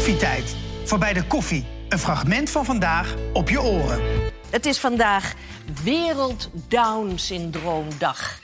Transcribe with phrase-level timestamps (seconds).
[0.00, 0.56] Koffietijd.
[0.84, 1.66] Voorbij de koffie.
[1.88, 4.00] Een fragment van vandaag op je oren.
[4.50, 5.34] Het is vandaag
[5.82, 8.40] Wereld Down Syndroomdag.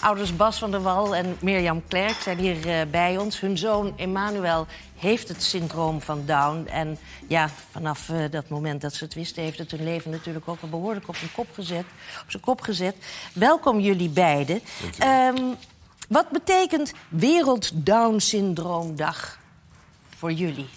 [0.00, 3.40] Ouders Bas van der Wal en Mirjam Klerk zijn hier eh, bij ons.
[3.40, 4.66] Hun zoon Emmanuel
[4.96, 6.66] heeft het syndroom van Down.
[6.66, 9.42] En ja, vanaf eh, dat moment dat ze het wisten...
[9.42, 11.84] heeft het hun leven natuurlijk ook wel behoorlijk op, zijn kop gezet,
[12.22, 12.96] op zijn kop gezet.
[13.32, 14.60] Welkom jullie beiden.
[14.98, 15.44] Ehm,
[16.08, 19.38] wat betekent Wereld Down Syndroomdag
[20.16, 20.68] voor jullie?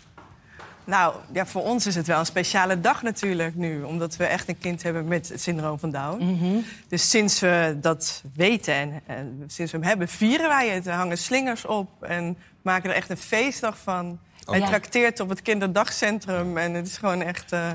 [0.85, 3.83] Nou, ja, voor ons is het wel een speciale dag natuurlijk nu.
[3.83, 6.65] Omdat we echt een kind hebben met het syndroom van Down.
[6.87, 10.87] Dus sinds we dat weten en, en sinds we hem hebben, vieren wij het.
[10.87, 14.19] Er hangen slingers op en maken er echt een feestdag van.
[14.45, 14.67] Hij ja.
[14.67, 16.57] trakteert op het kinderdagcentrum.
[16.57, 17.71] En het is gewoon echt eh,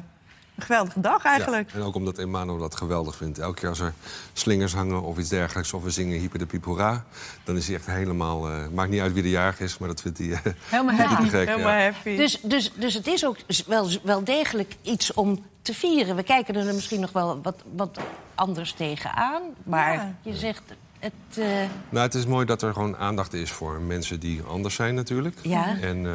[0.58, 1.70] een geweldige dag eigenlijk.
[1.70, 3.38] Ja, en ook omdat Emmanuel dat geweldig vindt.
[3.38, 3.92] Elke keer als er
[4.32, 5.72] slingers hangen of iets dergelijks...
[5.72, 7.04] of we zingen Hyper de Piep Hoera...
[7.44, 8.48] dan is hij echt helemaal...
[8.50, 10.30] eh, maakt niet uit wie de jarig is, maar dat vindt hij...
[10.30, 11.28] eh, Helemaal happy.
[11.28, 11.82] gek, Helemaal ja.
[11.92, 12.16] happy.
[12.16, 13.36] Dus, dus, dus het is ook
[13.66, 16.16] wel, wel degelijk iets om te vieren.
[16.16, 17.98] We kijken er misschien nog wel wat, wat
[18.34, 19.42] anders tegenaan.
[19.62, 20.14] Maar Ja.
[20.22, 20.62] je zegt,
[20.98, 21.12] het...
[21.38, 21.44] eh,
[21.88, 25.38] Nou, het is mooi dat er gewoon aandacht is voor mensen die anders zijn natuurlijk.
[25.42, 25.78] Ja.
[25.80, 26.12] En eh,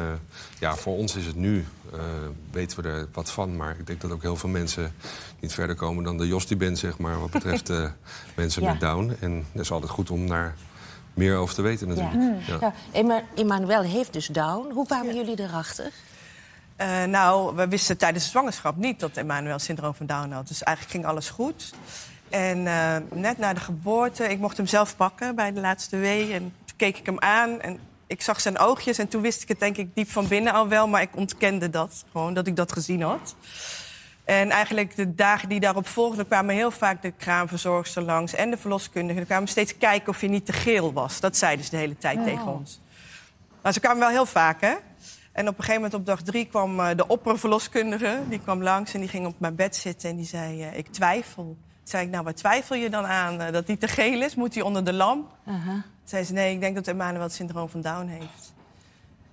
[0.58, 1.98] ja, voor ons is het nu, eh,
[2.50, 3.56] weten we er wat van.
[3.56, 4.94] Maar ik denk dat ook heel veel mensen
[5.40, 7.20] niet verder komen dan de Jos die bent, zeg maar...
[7.20, 7.84] wat betreft eh,
[8.36, 8.70] mensen Ja.
[8.70, 9.16] met Down.
[9.20, 10.54] En het is altijd goed om daar
[11.14, 12.46] meer over te weten natuurlijk.
[12.46, 12.56] Ja.
[12.60, 12.72] ja.
[12.92, 14.70] Emma- Emmanuel heeft dus Down.
[14.72, 15.90] Hoe kwamen jullie erachter?
[16.76, 20.48] Eh, nou, we wisten tijdens de zwangerschap niet dat Emmanuel syndroom van Down had.
[20.48, 21.72] Dus eigenlijk ging alles goed.
[22.30, 26.32] En eh, net na de geboorte, ik mocht hem zelf pakken bij de laatste wee.
[26.32, 28.98] En toen keek ik hem aan en ik zag zijn oogjes.
[28.98, 30.88] En toen wist ik het denk ik diep van binnen al wel.
[30.88, 33.34] Maar ik ontkende dat, gewoon dat ik dat gezien had.
[34.24, 36.26] En eigenlijk de dagen die daarop volgden...
[36.26, 39.18] kwamen heel vaak de kraamverzorgster langs en de verloskundige.
[39.18, 41.20] Die kwamen steeds kijken of je niet te geel was.
[41.20, 42.80] Dat zeiden ze de hele tijd tegen ons.
[43.62, 44.74] Maar ze kwamen wel heel vaak, hè?
[45.32, 48.20] En op een gegeven moment op dag drie kwam eh, de opperverloskundige.
[48.28, 50.62] Die kwam langs en die ging op mijn bed zitten en die zei...
[50.62, 51.56] eh, ik twijfel.
[51.84, 53.40] Toen zei ik, nou, waar twijfel je dan aan?
[53.40, 54.34] Eh, dat hij te geel is?
[54.34, 55.30] Moet hij onder de lamp?
[55.64, 58.52] Toen zei ze, nee, ik denk dat Emmanuel het syndroom van Down heeft.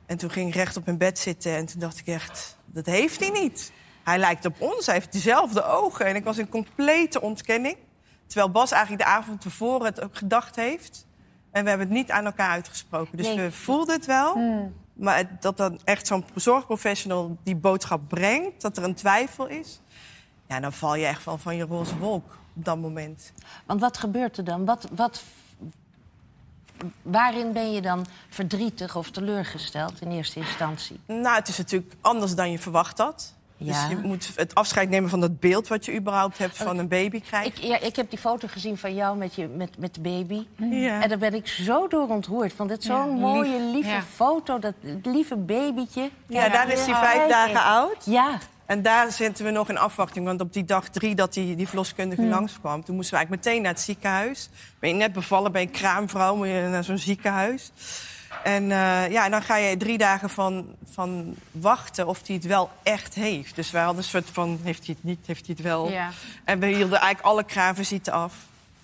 [0.05, 2.57] En toen ging ik recht op mijn bed zitten en toen dacht ik echt...
[2.65, 3.71] dat heeft hij niet.
[4.03, 6.05] Hij lijkt op ons, hij heeft dezelfde ogen.
[6.05, 7.75] En ik was in complete ontkenning.
[8.27, 11.05] Terwijl Bas eigenlijk de avond tevoren het ook gedacht heeft.
[11.51, 13.17] En we hebben het niet aan elkaar uitgesproken.
[13.17, 13.35] Dus Nee.
[13.35, 14.35] we voelden het wel.
[14.93, 18.61] Maar het- dat dan echt zo'n zorgprofessional die boodschap brengt...
[18.61, 19.81] dat er een twijfel is...
[20.51, 22.25] ja, dan val je echt wel van je roze wolk
[22.55, 23.31] op dat moment.
[23.65, 24.65] Want wat gebeurt er dan?
[24.65, 25.23] Wat, wat,
[27.01, 30.99] waarin ben je dan verdrietig of teleurgesteld in eerste instantie?
[31.05, 33.33] Nou, het is natuurlijk anders dan je verwacht had.
[33.57, 33.87] Ja.
[33.87, 36.87] Dus je moet het afscheid nemen van dat beeld wat je überhaupt hebt van een
[36.87, 37.51] baby krijgen.
[37.51, 40.45] Ik, ja, ik heb die foto gezien van jou met, je, met, met de baby.
[40.55, 41.01] Ja.
[41.01, 42.53] En daar ben ik zo door ontroerd.
[42.53, 44.01] Vond het zo'n mooie, lieve Ja.
[44.01, 44.59] foto.
[44.59, 44.73] Dat
[45.03, 46.09] lieve babytje.
[46.27, 48.05] Ja, daar is hij vijf dagen oud.
[48.05, 48.37] Ja,
[48.71, 50.25] En daar zitten we nog in afwachting.
[50.25, 52.83] Want op die dag drie dat die, die verloskundige langskwam...
[52.83, 54.49] toen moesten we eigenlijk meteen naar het ziekenhuis.
[54.79, 57.71] Ben je net bevallen, ben je kraamvrouw, moet je naar zo'n ziekenhuis.
[58.43, 62.69] En eh, ja, dan ga je drie dagen van, van wachten of hij het wel
[62.83, 63.55] echt heeft.
[63.55, 65.89] Dus wij hadden een soort van, heeft hij het niet, heeft hij het wel?
[65.89, 66.09] Ja.
[66.43, 68.33] En we hielden eigenlijk alle kraamvisite af.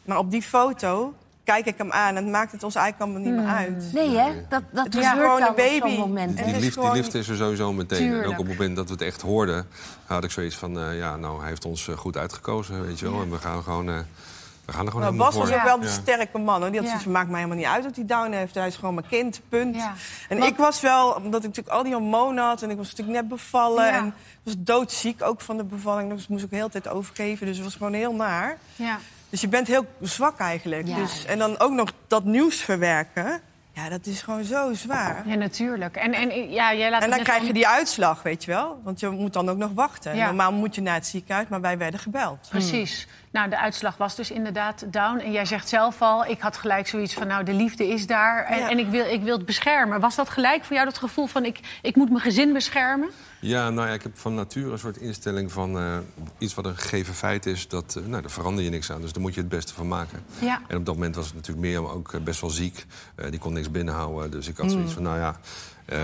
[0.05, 1.13] Maar op die foto
[1.47, 3.89] kijk ik hem aan en het maakt het ons eigenlijk allemaal niet meer uit.
[3.93, 4.31] nee hè?
[4.49, 5.97] Dat, dat Het is gewoon een op baby.
[5.97, 6.39] moment.
[6.39, 8.13] En Die, liefde, gewoon- die liefde is er sowieso meteen.
[8.13, 9.67] En ook op het moment dat we het echt hoorden,
[10.05, 10.79] had ik zoiets van...
[10.79, 13.21] eh, ja, nou, hij heeft ons eh, goed uitgekozen, weet je wel.
[13.21, 13.95] En we gaan gewoon, eh,
[14.65, 15.91] we gaan er gewoon Nou, Bas was ook wel de Ja.
[15.91, 16.61] sterke man.
[16.61, 16.71] Hoor.
[16.71, 16.85] Die had Ja.
[16.87, 18.55] zoiets van, maakt mij helemaal niet uit dat hij down heeft.
[18.55, 19.75] Hij is gewoon mijn kind, punt.
[19.75, 19.93] Ja.
[20.29, 22.61] En Want- ik was wel, omdat ik natuurlijk al die hormonen had...
[22.61, 23.91] en ik was natuurlijk net bevallen Ja.
[23.97, 26.09] en ik was doodziek ook van de bevalling.
[26.13, 28.57] Dus ik moest ook heel de hele tijd overgeven, dus het was gewoon heel naar.
[29.29, 30.87] Dus je bent heel zwak eigenlijk.
[30.87, 30.95] Ja.
[30.95, 33.41] Dus, en dan ook nog dat nieuws verwerken.
[33.73, 35.23] Ja, dat is gewoon zo zwaar.
[35.27, 35.95] ja, natuurlijk.
[35.95, 38.79] En, en ja, jij laat En dan krijg je die uitslag, weet je wel.
[38.83, 40.15] Want je moet dan ook nog wachten.
[40.15, 40.25] Ja.
[40.25, 42.47] Normaal moet je naar het ziekenhuis, maar wij werden gebeld.
[42.49, 43.07] Precies.
[43.37, 45.19] Nou, de uitslag was dus inderdaad down.
[45.19, 47.27] En jij zegt zelf al, ik had gelijk zoiets van...
[47.27, 48.69] nou, de liefde is daar en, Ja.
[48.69, 49.99] en ik, wil, ik wil het beschermen.
[49.99, 51.45] Was dat gelijk voor jou dat gevoel van...
[51.45, 53.09] ik, ik moet mijn gezin beschermen?
[53.39, 55.97] Ja, nou ja, ik heb van nature een soort instelling van eh,
[56.37, 57.67] iets wat een gegeven feit is.
[57.67, 59.87] Dat, eh, nou, daar verander je niks aan, dus daar moet je het beste van
[59.87, 60.23] maken.
[60.39, 60.61] Ja.
[60.67, 62.85] En op dat moment was het natuurlijk Mirjam ook eh, best wel ziek.
[63.15, 65.39] Eh, die kon niks binnenhouden, dus ik had zoiets van, nou ja...
[65.87, 65.99] eh,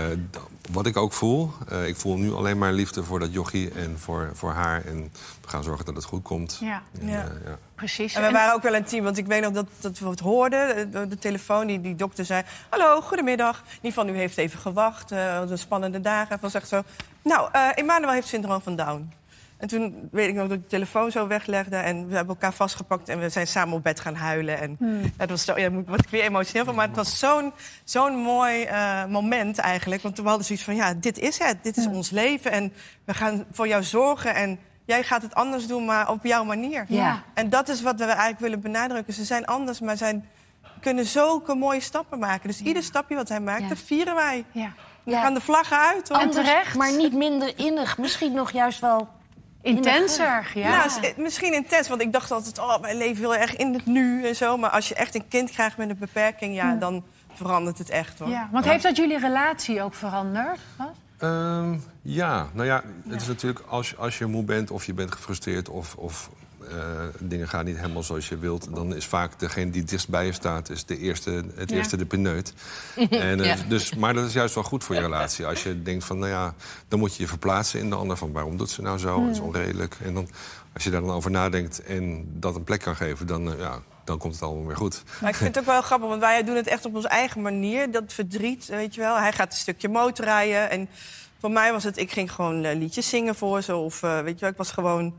[0.72, 3.98] wat ik ook voel, eh, ik voel nu alleen maar liefde voor dat jochie en
[3.98, 4.84] voor, voor haar.
[4.84, 6.58] En we gaan zorgen dat het goed komt.
[6.60, 6.82] Ja.
[7.00, 7.22] En, Ja.
[7.24, 7.58] eh, ja.
[7.74, 8.14] Precies.
[8.14, 10.08] En we En- waren ook wel een team, want ik weet nog dat, dat we
[10.08, 10.90] het hoorden.
[10.90, 12.42] De, de telefoon, die, die dokter zei...
[12.68, 13.58] Hallo, goedemiddag.
[13.58, 15.12] In ieder geval, u heeft even gewacht.
[15.12, 16.38] eh de spannende dagen.
[16.38, 16.82] Van zegt zo...
[17.22, 19.12] Nou, eh Emmanuel heeft syndroom van Down.
[19.56, 21.76] En toen weet ik nog dat ik de telefoon zo weglegde.
[21.76, 24.60] En we hebben elkaar vastgepakt en we zijn samen op bed gaan huilen.
[24.60, 24.78] En
[25.16, 26.74] dat was zo, ja, daar word ik weer emotioneel van.
[26.74, 27.52] Maar het was zo'n
[27.84, 30.02] zo'n mooi eh, moment eigenlijk.
[30.02, 31.56] Want we hadden zoiets van, ja, dit is het.
[31.62, 32.50] Dit is ons leven.
[32.50, 32.72] En
[33.04, 34.34] we gaan voor jou zorgen.
[34.34, 36.84] En jij gaat het anders doen, maar op jouw manier.
[36.88, 37.22] Ja.
[37.34, 39.12] En dat is wat we eigenlijk willen benadrukken.
[39.14, 40.28] Ze zijn anders, maar zijn
[40.80, 42.48] kunnen zulke mooie stappen maken.
[42.48, 43.68] Dus ieder stapje wat hij maakt, Ja.
[43.68, 44.44] dat vieren wij.
[44.52, 44.72] Ja.
[45.04, 45.20] Ja.
[45.20, 46.18] gaan de vlaggen uit, hoor.
[46.18, 46.76] En terecht.
[46.76, 47.98] Maar niet minder innig.
[47.98, 49.08] Misschien nog juist wel...
[49.64, 50.68] Intenser, ja.
[50.68, 53.86] Ja, eh, misschien intens, want ik dacht altijd, oh, wij leven heel erg in het
[53.86, 54.56] nu en zo.
[54.56, 58.18] Maar als je echt een kind krijgt met een beperking, ja, dan verandert het echt,
[58.18, 58.28] hoor.
[58.28, 60.58] Ja, want heeft dat jullie relatie ook veranderd?
[61.18, 64.94] Ehm, ja, nou ja, het is natuurlijk als, je- als je moe bent of je
[64.94, 66.30] bent gefrustreerd of, of
[66.70, 66.76] eh,
[67.18, 70.32] dingen gaan niet helemaal zoals je wilt, dan is vaak degene die dichtst bij je
[70.32, 71.76] staat, is de eerste, het Ja.
[71.76, 72.54] eerste de pineut.
[73.10, 75.46] en, eh, dus, maar dat is juist wel goed voor je relatie.
[75.46, 76.54] Als je denkt van, nou ja,
[76.88, 79.20] dan moet je je verplaatsen in de ander van waarom doet ze nou zo?
[79.20, 79.96] Dat is onredelijk.
[80.04, 80.28] En dan,
[80.72, 83.78] als je daar dan over nadenkt en dat een plek kan geven, dan, eh, ja,
[84.04, 85.02] dan komt het allemaal weer goed.
[85.20, 87.42] Maar ik vind het ook wel grappig, want wij doen het echt op onze eigen
[87.42, 87.90] manier.
[87.90, 89.16] Dat verdriet, weet je wel.
[89.18, 90.70] Hij gaat een stukje motorrijden.
[90.70, 90.88] En
[91.40, 93.74] voor mij was het, ik ging gewoon liedjes zingen voor ze.
[93.76, 95.14] Of weet je wel, ik was gewoon...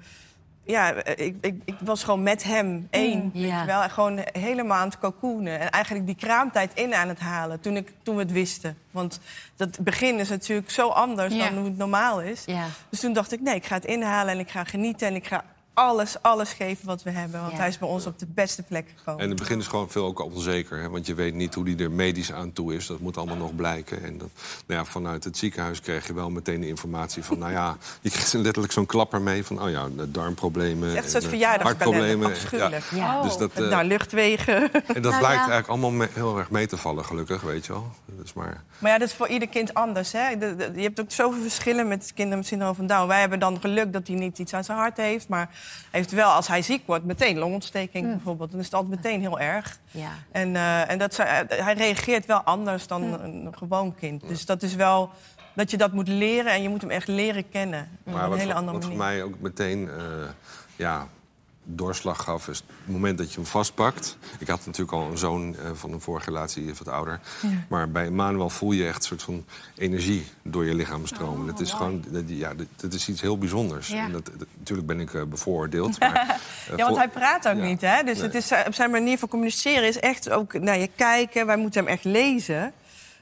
[0.66, 3.60] Ja, eh, ik, ik, ik was gewoon met hem één, weet Ja.
[3.62, 3.82] je wel.
[3.90, 5.60] Gewoon helemaal aan het cocoonen.
[5.60, 8.78] En eigenlijk die kraamtijd in aan het halen toen, ik, toen we het wisten.
[8.92, 9.20] Want
[9.56, 11.46] dat begin is natuurlijk zo anders Ja.
[11.50, 12.44] dan hoe het normaal is.
[12.46, 12.66] Ja.
[12.90, 15.08] Dus toen dacht ik, nee, ik ga het inhalen en ik ga genieten.
[15.08, 15.44] En ik ga
[15.76, 17.40] alles, alles geven wat we hebben.
[17.40, 17.58] Want Ja.
[17.58, 19.20] hij is bij ons op de beste plek gekomen.
[19.20, 20.82] En in het begin is gewoon veel ook onzeker.
[20.82, 20.90] Hè?
[20.90, 22.86] Want je weet niet hoe die er medisch aan toe is.
[22.88, 24.04] Dat moet allemaal nog blijken.
[24.04, 24.30] En dat,
[24.68, 27.38] nou ja, vanuit het ziekenhuis kreeg je wel meteen de informatie van...
[27.40, 29.62] nou ja, je kreeg letterlijk zo'n klapper mee van...
[29.62, 30.90] oh ja, de darmproblemen.
[30.90, 32.32] Het is echt zo'n verjaardagskalender, hartproblemen.
[32.32, 32.84] afschuwelijk.
[32.92, 33.22] Ja.
[33.22, 34.72] Dus dat, eh, Nou, luchtwegen.
[34.72, 35.30] en dat Nou blijkt ja.
[35.52, 37.92] eigenlijk allemaal me- heel erg mee te vallen, gelukkig, weet je wel.
[38.06, 40.12] Dus maar, Maar ja, dat is voor ieder kind anders.
[40.12, 40.38] Hè?
[40.38, 43.08] De- de- je hebt ook zoveel verschillen met kinderen met syndroom van Down.
[43.08, 45.28] Wij hebben dan geluk dat hij niet iets aan zijn hart heeft.
[45.28, 45.50] Maar
[45.92, 48.52] hij heeft wel, als hij ziek wordt, meteen longontsteking bijvoorbeeld.
[48.52, 49.80] Dan is het altijd meteen heel erg.
[49.92, 50.10] Ja.
[50.32, 54.28] En, eh, en dat, zijn- hij reageert wel anders dan een gewoon kind.
[54.28, 55.10] Dus dat is wel
[55.54, 57.90] dat je dat moet leren en je moet hem echt leren kennen.
[58.06, 59.06] Op maar een wat, hele wat andere voor manier.
[59.06, 59.96] mij ook meteen eh,
[60.76, 61.08] ja,
[61.66, 62.48] doorslag gaf...
[62.48, 62.66] is het
[62.96, 64.18] moment dat je hem vastpakt.
[64.40, 67.20] Ik had natuurlijk al een zoon eh, van een vorige relatie, wat ouder.
[67.70, 69.46] Maar bij Manuel voel je echt een soort van
[69.78, 71.46] energie door je lichaam stromen.
[71.46, 73.88] dat is gewoon, dat, ja, dat, dat is iets heel bijzonders.
[73.88, 74.06] Ja.
[74.06, 76.00] En dat, dat- natuurlijk ben ik eh, bevooroordeeld.
[76.00, 76.14] Maar,
[76.70, 77.64] eh, Ja, want hij praat ook Ja.
[77.64, 78.04] niet, hè?
[78.04, 78.26] Dus Nee.
[78.26, 81.46] het is, eh, zijn manier van communiceren is echt ook naar je kijken.
[81.46, 82.74] Wij moeten hem echt lezen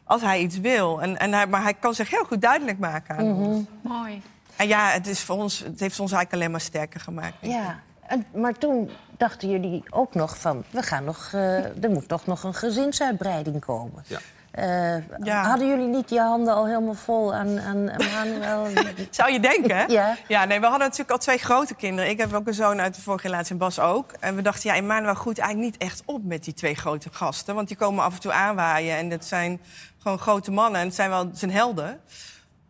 [0.03, 1.01] als hij iets wil.
[1.01, 3.65] En, en hij, maar hij kan zich heel goed duidelijk maken aan ons.
[3.81, 4.21] Mooi.
[4.55, 7.35] En ja, het, is voor ons, het heeft ons eigenlijk alleen maar sterker gemaakt.
[7.41, 10.63] Ja, en, maar toen dachten jullie ook nog van...
[10.69, 14.03] we gaan nog, eh, er moet toch nog een gezinsuitbreiding komen.
[14.07, 14.19] Ja.
[14.51, 15.43] Eh, Ja.
[15.43, 18.67] Hadden jullie niet je handen al helemaal vol aan, aan Manuel?
[19.09, 19.83] Zou je denken, hè?
[19.83, 20.15] Ja.
[20.27, 22.09] Ja, nee, we hadden natuurlijk al twee grote kinderen.
[22.09, 24.11] Ik heb ook een zoon uit de vorige relatie en Bas ook.
[24.19, 27.55] En we dachten, ja, Emmanuel groeit eigenlijk niet echt op met die twee grote gasten.
[27.55, 28.97] Want die komen af en toe aanwaaien.
[28.97, 29.61] En dat zijn
[29.97, 30.79] gewoon grote mannen.
[30.81, 31.99] En het zijn wel zijn helden.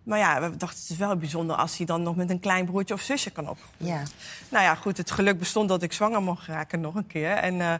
[0.03, 2.65] Maar ja, we dachten, het is wel bijzonder als hij dan nog met een klein
[2.65, 3.94] broertje of zusje kan opgroeien.
[3.95, 4.01] ja.
[4.50, 7.31] Nou ja, goed, het geluk bestond dat ik zwanger mocht raken nog een keer.
[7.31, 7.73] En eh,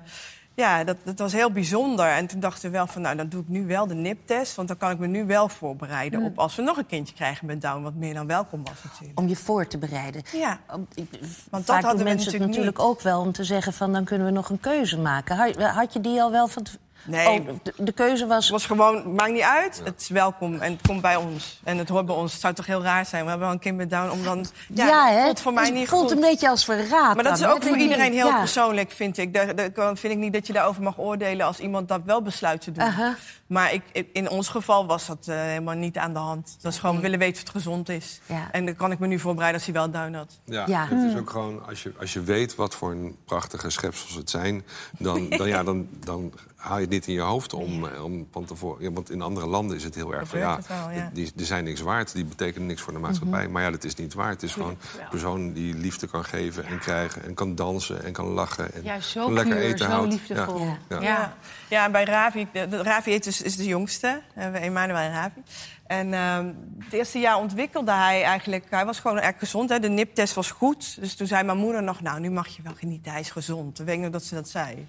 [0.56, 2.06] ja, dat, dat was heel bijzonder.
[2.06, 4.56] En toen dachten we wel van, nou, dan doe ik nu wel de NIP-test.
[4.56, 6.26] Want dan kan ik me nu wel voorbereiden Mm.
[6.26, 7.82] op als we nog een kindje krijgen met Down.
[7.84, 9.20] Wat meer dan welkom was natuurlijk.
[9.20, 10.22] Om je voor te bereiden.
[10.34, 10.60] Ja.
[10.74, 11.20] Om- ik-
[11.50, 13.92] Want dat hadden mensen natuurlijk ook wel om te zeggen van...
[13.94, 15.36] dan kunnen we nog een keuze maken.
[15.36, 16.66] Had, had je die al wel van...
[17.04, 17.28] Nee.
[17.28, 18.44] Oh, de, de keuze was...
[18.44, 21.62] Het was gewoon, maakt niet uit, het is welkom en het komt bij ons.
[21.64, 22.32] En het hoort bij ons.
[22.32, 24.46] Het zou toch heel raar zijn, we hebben wel een kind met Down om dan...
[24.68, 25.24] Ja, dat hè?
[25.24, 26.12] voelt voor mij het niet voelt goed.
[26.12, 27.16] een beetje als verraad.
[27.16, 28.40] Maar dat is dan, ook voor iedereen heel ja.
[28.40, 29.34] persoonlijk, vind ik.
[29.34, 32.62] Daar, daar vind ik niet dat je daarover mag oordelen als iemand dat wel besluit
[32.62, 33.16] te doen.
[33.54, 36.58] Maar ik, ik- in ons geval was dat eh, helemaal niet aan de hand.
[36.62, 38.22] Dat is gewoon, willen weten of het gezond is.
[38.26, 38.52] Ja.
[38.52, 40.40] En dan kan ik me nu voorbereiden als hij wel Down had.
[40.46, 40.88] Ja, Ja.
[40.90, 44.30] het is ook gewoon, als je, als je weet wat voor een prachtige schepsels het
[44.30, 44.64] zijn...
[44.98, 48.28] dan, dan, ja, dan, dan haal je het niet in je hoofd om, eh, om
[48.32, 48.84] van tevoren...
[48.84, 51.10] Ja, want in andere landen is het heel erg van, ja, wel, ja.
[51.14, 53.48] Die, die zijn niks waard, die betekenen niks voor de maatschappij.
[53.48, 54.30] Maar ja, dat is niet waar.
[54.30, 57.24] Het is gewoon een persoon die liefde kan geven en krijgen...
[57.24, 60.12] en kan dansen en kan lachen en Ja, zo lekker puur, eten zo houdt.
[60.12, 60.60] liefdevol.
[60.60, 60.78] Ja.
[60.90, 61.02] Ja.
[61.02, 61.34] Ja.
[61.70, 65.12] Ja, en bij Ravi, de, de- Ravi is, dus- is de jongste, uh, Emmanuel en
[65.12, 65.42] Ravi.
[65.88, 69.70] En ehm, het eerste jaar ontwikkelde hij eigenlijk, hij was gewoon erg gezond.
[69.70, 69.80] Hè?
[69.80, 71.00] De NIP-test was goed.
[71.00, 73.76] Dus toen zei mijn moeder nog, nou, nu mag je wel genieten, hij is gezond.
[73.76, 74.88] Toen weet ik nog dat ze dat zei.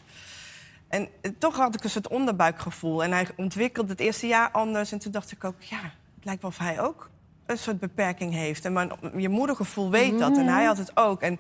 [0.89, 3.05] En eh, toch had ik een soort onderbuikgevoel.
[3.05, 4.93] En hij ontwikkelde het eerste jaar anders.
[4.93, 5.81] En toen dacht ik ook, ja,
[6.15, 7.11] het lijkt wel of hij ook
[7.47, 8.65] een soort beperking heeft.
[8.65, 11.23] En mijn, je moedergevoel weet dat en hij had het ook.
[11.23, 11.39] En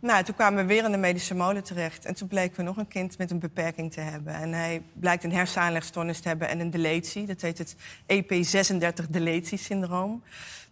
[0.00, 2.04] nou, toen kwamen we weer in de medische molen terecht.
[2.04, 4.34] En toen bleken we nog een kind met een beperking te hebben.
[4.34, 7.26] En hij blijkt een hersenaanlegstoornis te hebben en een deletie.
[7.26, 7.76] Dat heet het
[8.06, 10.22] E EP36-deletiesyndroom.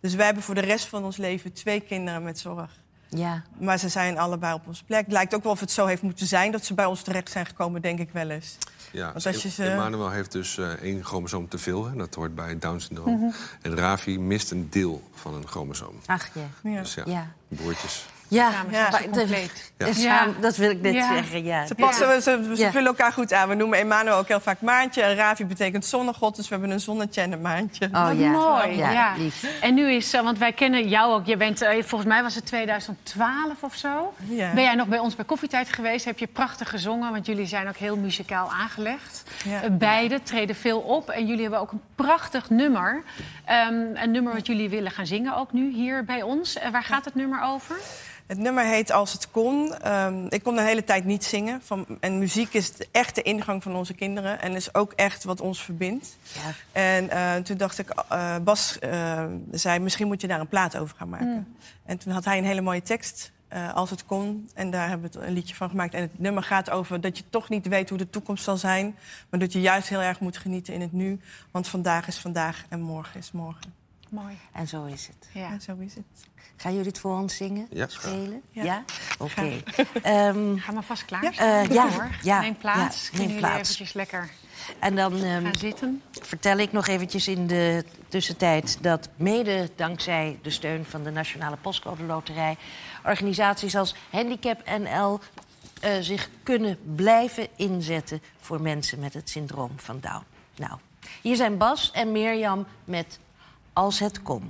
[0.01, 2.71] Dus wij hebben voor de rest van ons leven twee kinderen met zorg.
[3.09, 3.43] Ja.
[3.59, 5.05] Maar ze zijn allebei op onze plek.
[5.05, 7.31] Het lijkt ook wel of het zo heeft moeten zijn dat ze bij ons terecht
[7.31, 8.59] zijn gekomen, denk ik wel eens.
[8.93, 11.87] Ja, Want als je ze- Emmanuel heeft dus eh, één chromosoom te veel.
[11.87, 13.33] Hè, dat hoort bij het Down-syndroom.
[13.63, 15.95] En Ravi mist een deel van een chromosoom.
[16.07, 16.71] Ach ja.
[16.71, 16.81] Ja.
[16.81, 17.33] Dus ja, Ja.
[17.49, 18.07] broertjes.
[18.35, 18.89] Ja, Ja.
[18.91, 19.73] maar compleet.
[19.97, 20.27] Ja.
[20.41, 21.13] dat wil ik net Ja.
[21.15, 21.45] zeggen.
[21.45, 21.67] Ja.
[21.67, 22.71] Ze, passen, ze, ze Ja.
[22.71, 23.49] vullen elkaar goed aan.
[23.49, 25.03] We noemen Emmanuel ook heel vaak maantje.
[25.03, 27.89] En Ravi betekent zonnegod, dus we hebben een zonnetje en een maantje.
[27.93, 28.31] Oh Wat ja.
[28.31, 28.77] mooi.
[28.77, 29.15] Ja.
[29.61, 31.27] En nu is, eh, want wij kennen jou ook.
[31.27, 34.15] Je bent, eh, volgens mij was het 2012 of zo.
[34.29, 34.53] Ja.
[34.55, 36.05] Ben jij nog bij ons bij Koffietijd geweest?
[36.05, 37.13] Heb je prachtig gezongen?
[37.13, 39.23] Want jullie zijn ook heel muzikaal aangelegd.
[39.45, 39.63] Ja.
[39.63, 41.09] Eh, Beide treden veel op.
[41.11, 43.03] En jullie hebben ook een prachtig nummer.
[43.45, 46.59] Ehm, een nummer wat jullie willen gaan zingen ook nu hier bij ons.
[46.59, 47.77] Eh, waar gaat het nummer over?
[48.27, 49.75] Het nummer heet Als het kon.
[49.75, 51.61] Ehm, ik kon de hele tijd niet zingen.
[51.63, 54.41] Van, en muziek is de echte ingang van onze kinderen.
[54.41, 56.17] En is ook echt wat ons verbindt.
[56.23, 56.53] Ja.
[56.73, 60.77] En eh, toen dacht ik, eh, Bas eh, zei, misschien moet je daar een plaat
[60.77, 61.57] over gaan maken.
[61.85, 63.33] En toen had hij een hele mooie tekst,
[63.75, 64.49] Als het kon.
[64.55, 65.95] En daar hebben we een liedje van gemaakt.
[65.95, 68.97] En het nummer gaat over dat je toch niet weet hoe de toekomst zal zijn.
[69.31, 71.21] Maar dat je juist heel erg moet genieten in het nu.
[71.51, 73.84] Want vandaag is vandaag en morgen is morgen.
[74.15, 74.39] Mooi.
[74.53, 75.29] En zo is het.
[75.33, 75.51] Ja.
[75.51, 76.05] En zo is het.
[76.57, 77.67] Gaan jullie het voor ons zingen?
[77.71, 77.89] Ja.
[77.89, 78.43] Spelen?
[78.51, 78.63] Ja.
[78.65, 78.85] Ja?
[79.19, 79.63] Oké.
[80.03, 81.63] Ehm, Ga maar vast klaar Ja.
[81.65, 81.71] Eh,
[82.23, 83.11] ja, Neem plaats.
[83.13, 83.55] neem jullie plaats.
[83.61, 84.31] eventjes lekker
[84.79, 86.03] en dan ehm, gaan zitten?
[86.11, 91.57] vertel ik nog eventjes in de tussentijd dat mede dankzij de steun van de Nationale
[91.57, 92.57] Postcode Loterij
[93.05, 95.21] organisaties als Handicap NL
[95.81, 100.25] eh, zich kunnen blijven inzetten voor mensen met het syndroom van Down.
[100.57, 100.79] Nou,
[101.23, 103.19] hier zijn Bas en Mirjam met
[103.75, 104.43] Als het kon.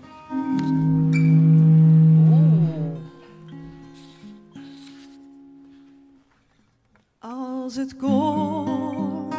[7.18, 9.30] Als het kon,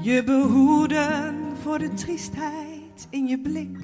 [0.00, 3.78] je behoeden voor de triestheid in je blik.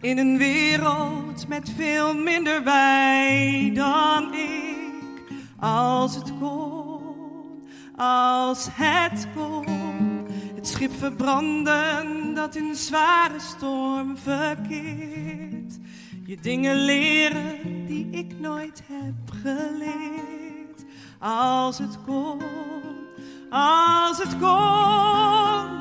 [0.00, 5.32] In een wereld met veel minder wij dan ik.
[5.58, 7.02] Als het kon,
[7.96, 9.66] als het kon.
[10.54, 15.78] Het schip verbranden dat in zware storm verkeert.
[16.24, 20.84] Je dingen leren die ik nooit heb geleerd.
[21.18, 22.40] Als het kon,
[23.50, 25.80] als het kon.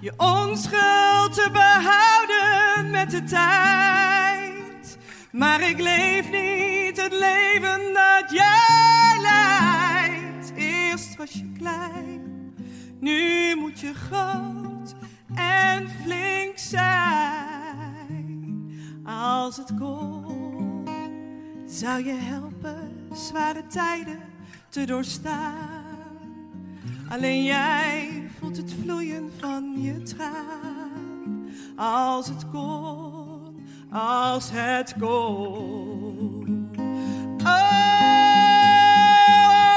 [0.00, 4.98] Je onschuld te behouden met de tijd.
[5.32, 10.52] Maar ik leef niet het leven dat jij leidt.
[10.56, 12.54] Eerst was je klein,
[13.00, 14.63] nu moet je groot
[15.54, 16.94] en flink zijn.
[19.04, 20.88] Als het kon,
[21.66, 24.18] zou je helpen zware tijden
[24.68, 25.84] te doorstaan.
[27.08, 31.48] Alleen jij voelt het vloeien van je traan.
[31.76, 33.56] Als het kon,
[33.92, 36.72] als het kon.
[37.44, 37.94] Oh,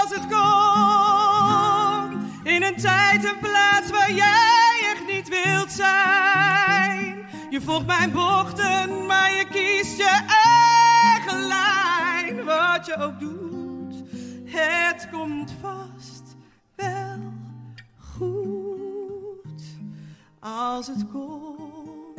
[0.01, 2.11] als het kon.
[2.43, 4.66] In een tijd en plaats waar jij
[5.27, 7.25] wilt zijn.
[7.49, 12.45] Je volgt mijn bochten, maar je kiest je eigen lijn.
[12.45, 13.95] Wat je ook doet,
[14.45, 16.35] het komt vast
[16.75, 17.19] wel
[17.97, 19.61] goed.
[20.39, 22.15] Als het kon,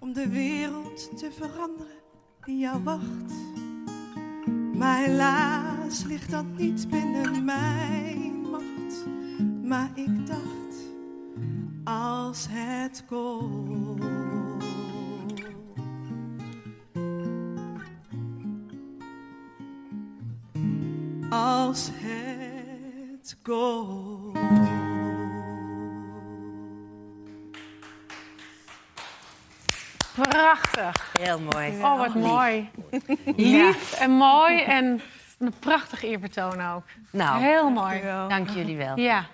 [0.00, 1.94] om de wereld te veranderen
[2.44, 3.34] die jou wacht.
[4.74, 9.06] Maar helaas ligt dat niet binnen mijn macht.
[9.62, 10.65] Maar ik dacht,
[11.86, 14.00] als het kon.
[21.30, 24.32] Als het kon.
[30.14, 31.10] Prachtig.
[31.20, 31.70] Heel mooi.
[31.82, 32.70] Oh, wat mooi.
[32.90, 33.66] Ja.
[33.66, 35.00] Lief en mooi en
[35.38, 36.84] een prachtig eerbetoon ook.
[37.10, 38.00] Nou, Heel mooi.
[38.28, 38.98] dank jullie wel.
[38.98, 39.24] Ja.